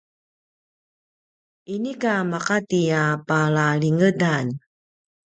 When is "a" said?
3.01-3.03